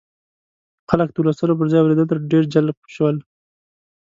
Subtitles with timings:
[0.89, 3.15] خلک د لوستلو پر ځای اورېدلو ته ډېر جلب شول.